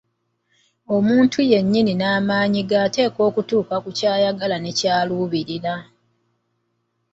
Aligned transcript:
Omuntu 0.95 1.37
yennyini 1.51 1.93
n'amaanyi 1.97 2.61
ge 2.69 2.75
y'ateekwa 2.81 3.21
okutuuka 3.29 3.75
ku 3.83 3.89
ky'ayagala 3.97 4.57
ne 4.59 4.71
ky'aluubirira. 4.77 5.75